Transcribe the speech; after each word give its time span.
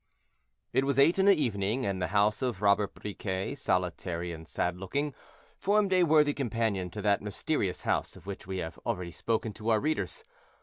It 0.73 0.83
was 0.83 0.97
eight 0.97 1.19
in 1.19 1.27
the 1.27 1.35
evening, 1.35 1.85
and 1.85 2.01
the 2.01 2.07
house 2.07 2.41
of 2.41 2.63
Robert 2.63 2.95
Briquet, 2.95 3.53
solitary 3.55 4.31
and 4.31 4.47
sad 4.47 4.75
looking, 4.79 5.13
formed 5.59 5.93
a 5.93 6.01
worthy 6.01 6.33
companion 6.33 6.89
to 6.89 7.03
that 7.03 7.21
mysterious 7.21 7.81
house 7.81 8.15
of 8.15 8.25
which 8.25 8.47
we 8.47 8.57
have 8.57 8.79
already 8.79 9.11
spoken 9.11 9.53
to 9.53 9.69
our 9.69 9.79
readers. 9.79 10.23